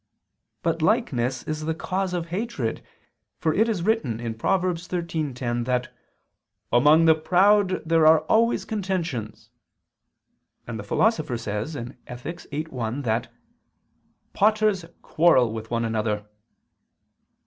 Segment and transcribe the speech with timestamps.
[0.63, 2.81] But likeness is the cause of hatred;
[3.37, 4.63] for it is written (Prov.
[4.63, 5.93] 13:10) that
[6.71, 9.51] "among the proud there are always contentions";
[10.65, 11.75] and the Philosopher says
[12.07, 12.41] (Ethic.
[12.49, 13.31] viii, 1) that
[14.33, 16.25] "potters quarrel with one another."